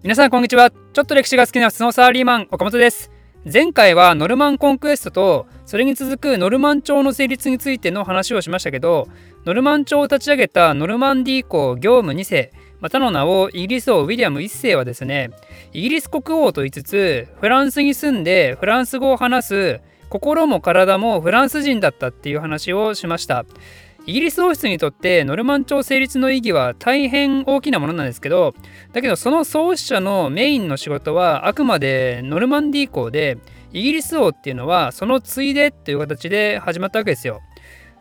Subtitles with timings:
[0.00, 0.70] 皆さんこんにちは。
[0.70, 3.10] ちょっと歴史が好きな普通のサーリーマン岡本です。
[3.44, 9.08] 前回はノルマンコンクエストとそれに続くノルマン朝の成立についての話をしましたけど
[9.44, 15.30] ノルマン朝を立ち上げたノルマンディー公業務2世またの名をイギリス王ウィリアム1世はですね
[15.72, 19.80] イギリス国王と言いつつフランスに住んでフランス語を話す
[20.10, 23.44] 心も体もフランス人だったっていう話をしました。
[24.08, 28.54] イギリス王室にとってノルマン朝成立の意義は大変大きなものなんですけど
[28.94, 33.36] だけどその創始者のメインの仕事はあくまでノルマンディー公で
[33.70, 37.42] イギリス王っていうのはそのついでという形で始まったわけですよ。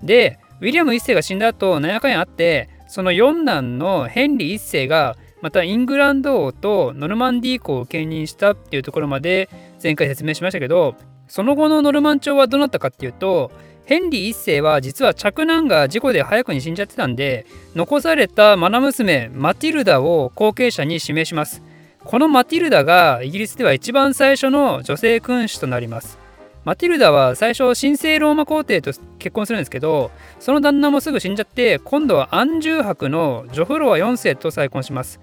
[0.02, 9.50] でウィリアム1世が死んだ後何やかんやあってその四男のヘンリー1世がまたイングランド王とノルマンディー公を兼任したっていうところまで
[9.84, 10.96] 前回説明しましたけど
[11.28, 13.52] その後のノルマン朝はどうなったかっていうと
[13.88, 21.64] ヘンリー1世は実は嫡男が事故で早くに死んじゃってたんで残された愛娘マティルダを後継者に指名します。
[22.04, 26.20] このマティルダがイギリスでは一番最初の女性君主となります。
[26.66, 35.22] マティルダは最初神聖ローマ皇帝と結婚するんですけどその旦那もすぐ死んじゃって今度は安住伯のジョフロワ4世と再婚します。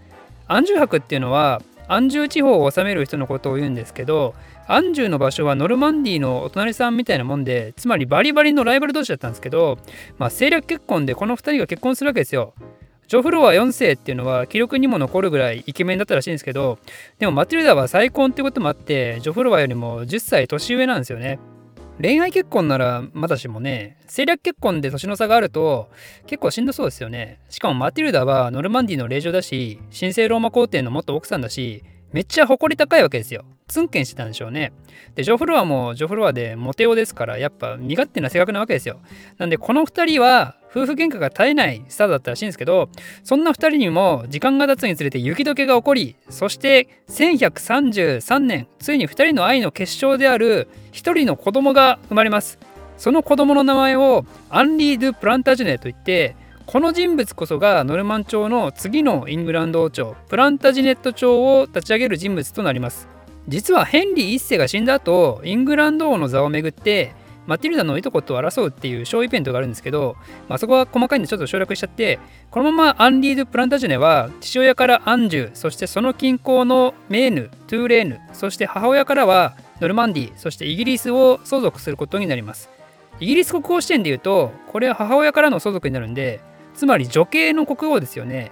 [0.49, 4.35] 安住伯っていうのは安住地方を治める人のことを言うんですけど
[4.67, 9.79] 安住の場所はノルマンディーのお隣さんみたいなもんでつまりバリバリのライバル同士だったんですけど、
[10.19, 12.55] まあ、政略結婚でこの2人が結婚するわけですよ。
[13.07, 16.79] ジョフロワ4世っていうのは記録にも残るぐらいイケメンだったらしいんですけど
[17.19, 21.39] でもマティルダは再婚ってこともあってジョフロワよりも10歳年上なんですよね。
[22.01, 25.91] 恋愛結婚ならまだしもね政略結婚で年の差があると
[26.27, 31.85] 結構しんどそうですよねしかもマティルダはノルマンディの令嬢だし神聖ローマ皇帝の元奥さんだし
[32.15, 33.45] めっちゃ誇り高いわけですよ。
[33.67, 34.73] ツンケンしてたんでしょうね。
[35.17, 39.01] で、ジョフロアもジョフロアでモテ男ですから、やっぱ身勝手な性格なわけですよ。
[39.37, 42.89] なんで、この2人は夫婦喧嘩が絶えないスタートだったらしいんですけど、
[43.23, 52.59] そんな2人にも時間が経つにつれて雪解けが起こり、そして1133年、ついに2人の愛の結晶である1人の子供が生まれます。
[52.99, 56.35] その子供の名前をアンリー・ドゥ・プランタジュネといって、
[56.67, 63.07] この人物こそがノルマン朝の次のイングランド王朝プランタジネット朝を立ち上げる人物となります
[63.49, 67.13] 実はヘンリー1世が死んだ後イングランド王の座をめぐって
[67.47, 70.17] マティルダのいとこと争うっていう小イベントがあるんですけど、
[70.49, 72.19] まあ、そこは細かいんでちょっと省略しちゃって
[72.51, 82.71] このままアンリード・プランタジュネは父親からアンジュそしてその近郊のメーヌトゥーレーヌそして母親からはノルマンディそしてイギリスを相続することになります
[83.21, 86.41] イギリス国王視点で言うとこれは母親からの相続になるんで
[86.75, 88.51] つまり女系の国王ですよね。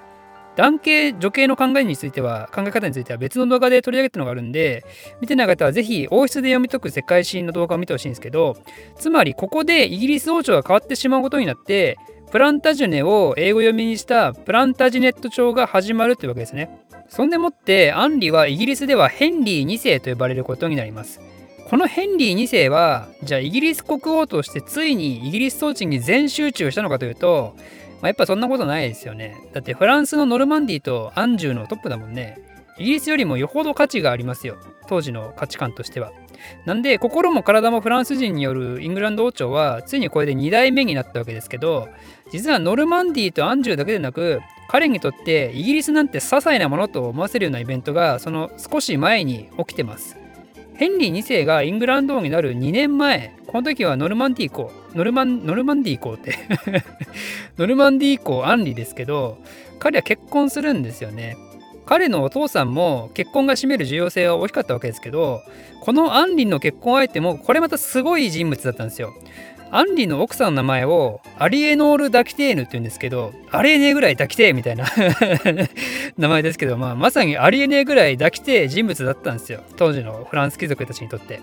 [0.56, 4.84] 男系、女系の考えについては、考え方については別の動画で取り上げたのがあるんで、
[5.20, 8.56] 見てない方はぜひ王室で読み解く世界史の動画を見てほしいんですけど、
[8.96, 11.96] つまりここでイギリス王朝が変わってしまうことになって、
[12.30, 16.70] プランタジュネを英語読みにしたプランタジネット朝が始まるというわけですね。
[17.08, 21.20] そんでもってアンリはイギリスではヘンリー2世と呼ばれることになります。
[21.68, 27.56] このヘンリー2世はじゃあイギリス国王としてついにイギリス統治に全集中したのかというと
[28.02, 29.48] まあ、やっぱそんなことないですよね。
[29.52, 32.38] だってフランスのノルマンディとアンジュのトップだもんね。
[32.78, 34.56] イギリスよりもよほど価値がありますよ。
[34.88, 36.10] 当時の価値観としては。
[36.66, 41.88] なんで心も体もフランス人によるイングランド王朝はついにこれで2代目になったわけですけど
[42.32, 50.16] 実はノルマンディとアンジュだけでなく彼にとってイギリスなんて些細なものと思わせるようなイベントがその少し前に起きてます。
[50.74, 56.34] ヘンリー2世がイングランド王になる2年前、この時はノルマンディー公、ノルマン、ノルマンディー公って
[57.58, 59.38] ノルマンディー公アンリですけど、
[59.78, 61.36] 彼は結婚するんですよね。
[61.84, 65.42] 彼のお父さんも結婚が占める重要性は大きかったわけですけど、
[65.80, 69.12] このアンリの結婚相手もこれまたすごい人物だったんですよ。
[69.74, 74.84] アンリの奥さんの名前をアリエノール・ダキテーヌって言うんですけど、ありえねえぐらいダキテーみたいな
[76.18, 79.60] 名前ですけど、まあ、まさにありえねえぐらいダキテー人物だったんですよ。
[79.76, 81.40] 当時のフランス貴族たちにとって。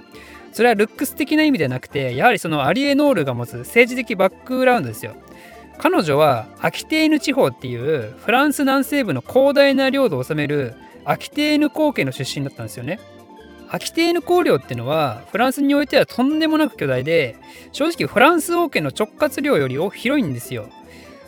[0.52, 5.16] それはルックス的な意味ではなくて、やはりそのアリエノールが持つ政治的バックグラウンドですよ。
[5.78, 13.00] 彼女はアキテーヌ地方っていうフランス南西部の広大な領土を治めるアキテーヌ皇家の出身だったんですよね。
[13.70, 17.38] アキテーヌ公領っていうのはフランスにおいてはとんでもなく巨大で
[17.72, 20.70] 正直フランス王家の直轄領より広いんですよ。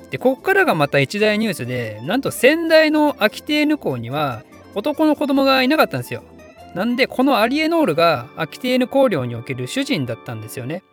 [0.09, 4.43] でここからがまた一大ニュースでなんと先代のアキテーヌ公には
[4.75, 6.23] 男の子供がいなかったんですよ。
[6.73, 10.83] なんでこのアリエノールがアキテーヌ公領における主人だったんですよね。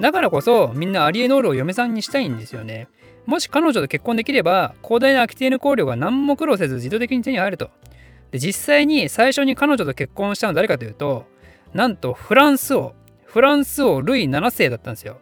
[0.00, 2.88] だからこそみんなアリエノールを嫁さんにしたいんですよね。
[3.26, 7.70] もし彼女と結婚できれば広大なアキテーヌ公領が何も苦労せず自動的に手に入ると。
[8.30, 11.26] で実際に最初に彼女と結婚したのは誰かというと
[11.72, 12.94] なんとフランス王
[13.24, 15.18] フランス王ルイ7世だったんですよ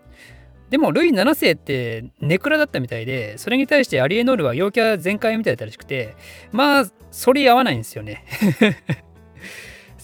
[0.70, 6.17] でもルイ7世ってネクラだったみたいでそれに対してアリエノールは陽キャ全開みたいだったらしくて
[6.50, 6.85] まあ
[7.25, 8.25] 反り合わないんですよね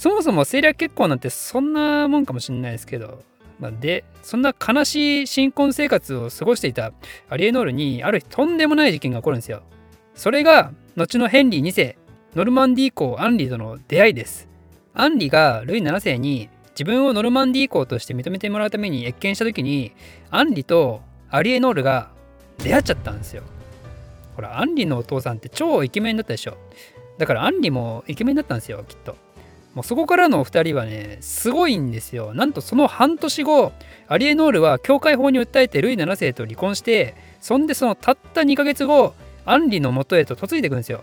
[0.02, 3.22] そもそも政略結婚なんてそんなもんかもしれないですけど、
[3.60, 6.92] まあ、でそんな悲しい新婚生活を過ごしていた
[7.28, 9.62] アリエノールにある日とんでもない事件が起こるんですよ。
[10.16, 11.96] それが後のヘンリー2世
[12.34, 14.48] ノルマンディー公アンリとの出会いです。
[14.92, 19.92] アンリがルイ7世に自分をノルマンディー公として認めてもらうために謁見した時に
[20.32, 21.00] アンリと
[21.30, 22.10] アリエノールが
[22.58, 23.44] 出会っちゃったんですよ。
[24.34, 26.56] ほらアンリのお父さんって超イケメンだったでしょ。
[27.18, 29.16] だからアンリもイケメンだったんですよきっと。
[29.74, 32.34] もうそこからの2人はねすごいんですよ。
[32.34, 33.72] なんとその半年後
[34.08, 39.14] アリエノールは教会法に訴えてルイ7世と離婚してそんでそのたった2ヶ月後
[39.44, 41.02] アンリの元へと嫁いでいくんですよ。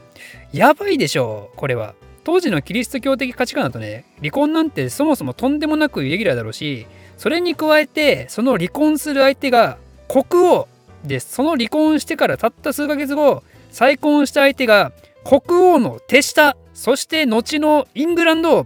[0.53, 1.95] やばいでしょうこれは。
[2.23, 6.85] 当時のキリスト教的価値観だとね離婚なんてそもそもとんでもなくイレギュラーだろうし
[7.17, 9.77] それに加えてその離婚する相手が
[10.07, 10.67] 国王
[11.03, 11.33] です。
[11.33, 13.41] その離婚してからたった数ヶ月後
[13.71, 14.91] 再婚した相手が
[15.23, 18.65] 国王の手下そして後のイングランド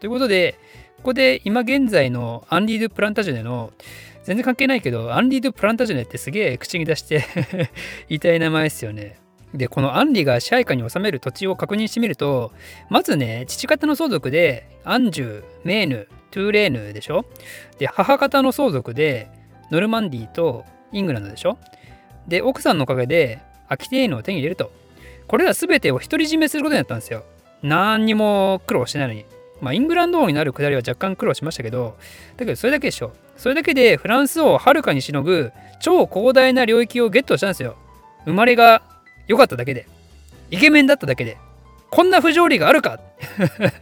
[0.00, 0.58] ということで
[0.98, 3.72] ここで今現在のアンディ・ドゥ・プランタジュネの
[4.24, 7.24] 全然関係ないけどアンディ・ドゥ・プランタジュネってすげえ口に出して
[8.08, 9.16] 言いたい名前ですよね。
[9.54, 12.52] で、このアンリが支配下に治める土地を確認してみると、
[12.88, 17.26] まずね、父方の相続で、アンジュ、メーヌ、トゥーレーヌでしょ？
[17.78, 19.28] で、母方の相続で、
[19.70, 21.58] ノルマンディとイングランドでしょ？
[22.26, 24.72] で、奥さんのおかげで、アキテーヌを手に入れると。
[25.32, 27.24] これら全てを独り占めすることになったんですよ。
[27.62, 29.24] 何にも苦労してないのに。
[29.62, 31.96] まあ、イングランド王になるくだりは若干苦労しましたけど、
[32.36, 33.14] だけどそれだけでしょ。
[33.38, 35.50] それだけでフランス王をはるかにしのぐ
[35.80, 37.76] 超広大な領域をゲットしたんですよ。
[38.26, 38.82] 生まれが
[39.26, 39.86] 良かっただけで、
[40.50, 41.38] イケメンだっただけで、
[41.90, 43.00] こんな不条理があるか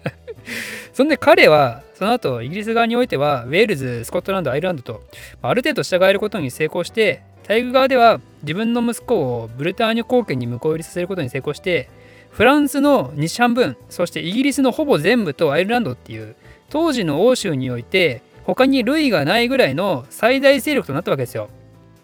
[0.94, 5.02] そんで彼は、その後、イギリス側においては、ウェールズ、スコットランド、アイルランドと、
[5.43, 11.91] ある程度従えることに成功して、大陸側では自分の息子をブルターニュ貢献に向こう入りさせることに成功して、
[12.31, 16.37] フランスの西半分、そしてイギリスのほぼ全部とアイルランドっていう、
[16.69, 21.49] 当時の欧州において、他に類がないぐらいの最大勢力となったわけですよ。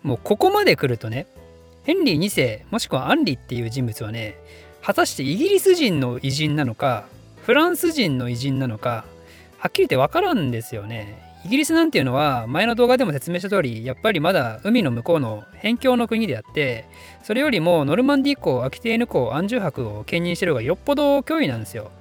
[0.02, 1.28] もうここまで来るとね、
[1.84, 4.34] ヘンリー2世もしくはアンリっていう人物はね
[4.82, 7.06] 果たしてイギリス人の偉人なのか
[7.44, 9.04] フランス人の偉人なのか
[9.58, 11.25] はっきり言って分からんですよね。
[11.46, 16.86] イギリスなんていうのは前の動画でも説明した通りやっぱりまだ海の向こうの辺境の国であって
[17.22, 21.92] それよりもノルマンディー港アキテーヌ港アンジュ博を兼任してる方がよっぽど脅威なんですよ。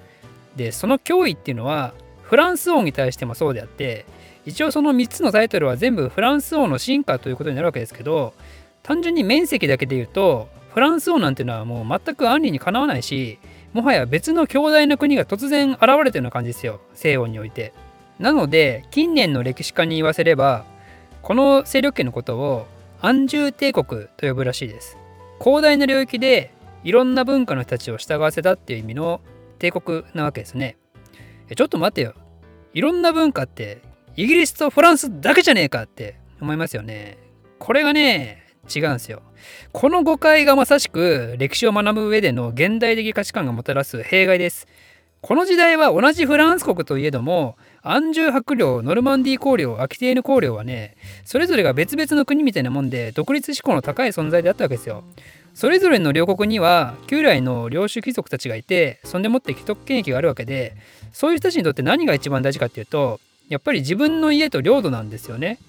[0.56, 1.94] でその脅威っていうのは
[2.24, 4.08] フランス王に対してもそうであって
[4.48, 8.34] 一応その3つのタイトルは全部フランス王の進化ということになるわけですけど
[8.82, 13.38] 単純に面積だけで言うとフランス王なんていうのはもう全くアンリにかなわないし
[13.74, 17.85] もはや別の強大な国が突然現れてるような感じですよ西洋において。
[18.20, 20.66] なので近年の歴史家に言わせれば
[21.22, 22.68] この勢力圏のことを
[23.02, 24.98] 安住帝国と呼ぶらしいです。
[25.44, 26.54] 広大な領域で
[26.84, 29.22] いろんな文化の人たちを従わせたっていう意味の
[29.60, 30.78] 帝国なわけですね。
[31.56, 32.14] ちょっと待てよ。
[32.74, 33.82] いろんな文化って
[34.16, 37.18] イギリスとフランスだけじゃねえかって思いますよね。
[37.60, 39.22] これがね、違うんですよ。
[39.72, 44.68] この誤解がまさしく歴史を学ぶ上での現代的価値観がもたらす弊害です。
[45.22, 55.04] この時代は同じフランス国といえども、アンジュ伯領、ノルマンディー公領、アキテーヌ公領はね、それぞれが別々の国みたいなもんで、独立志向の高い存在であったわけですよ。
[55.54, 60.76] それぞれの両国には旧来の領主貴族たちがいて、そんでもって既得権益があるわけで、
[61.14, 65.60] そういう人たちにとって何が一番大事かっていうと、やっぱり自分の家と領土なんですよね。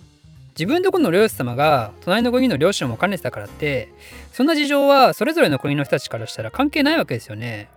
[0.58, 3.90] 自分とこの領主様が隣の国の領主も兼ねてたからって
[4.32, 7.68] そんな事情はそれぞれの国の人たちからしたら関係ないわけですよね。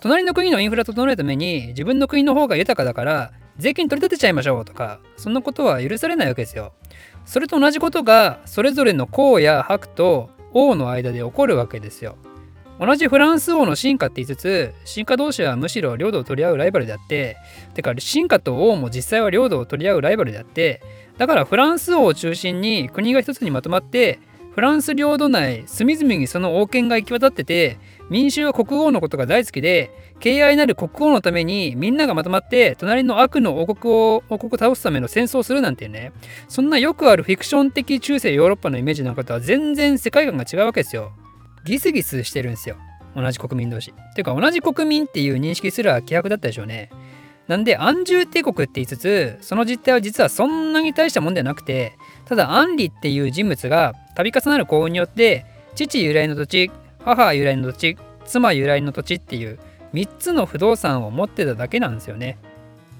[0.00, 6.72] 隣の国のインフラ整えるために自分の国の方が豊かだから税金取り立てちゃいましょうとかそんなことは許されないわけですよ。
[7.24, 12.16] それと同じことがそれぞれの公や伯と王の間で起こるわけですよ。
[12.78, 17.38] 同じフランス王の進化って言いつつ進化同士はむしろ領土を取り合うライバルであって
[17.72, 20.82] てか進化と王も実際は領土を取り合うライバルであって
[21.16, 24.18] だからフランス王を中心に国が一つにまとまって
[24.54, 36.12] フランス領土内隅々にその王権が行き渡ってて民衆は国王のことが大好きで敬愛なる国王のためにみんながまとまって隣の悪の王国を王国倒すための戦争をするなんてね。
[36.48, 41.12] そんなよくあるフィクション的中世ヨーロッパのイメージなんかとは全然世界観が違うわけですよ。
[41.64, 42.76] ギスギスしてるんですよ。
[43.16, 43.92] 同じ国民同士。
[44.14, 46.90] ていうか同じ国民っていう認識すら希薄だったでしょうね。
[47.48, 55.46] なんで安住帝国って言いつつその実態は実はそんなに大したもんではなくてただアンリっていう人物が度重なる幸運によって
[55.76, 56.70] 父由来の土地
[57.06, 57.96] 母由来の土地
[58.26, 59.58] 妻由来の土地っていう
[59.94, 62.36] 3つの不動産を持ってただけなんですよね。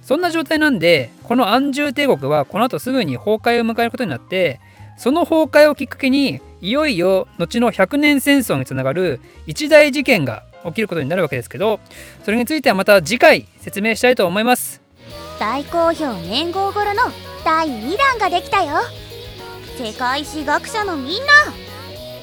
[0.00, 4.60] そんな状態なんでこの安住帝国はこの後すぐに崩壊を迎えることになって
[4.96, 11.80] その崩壊をきっかけにいよいよ後の100年戦争につながる一大事件が起きることになるわけですけど
[12.24, 14.80] それについてはまた次回説明したいと思います。
[15.40, 17.02] 大好評年号頃の
[17.44, 18.76] 第2弾ができたよ。
[19.76, 21.26] 世界史学者のみんな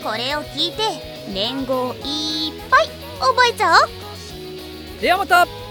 [0.03, 2.89] これを聞いて年号いっぱい
[3.19, 5.01] 覚えちゃおう。
[5.01, 5.62] ではまた。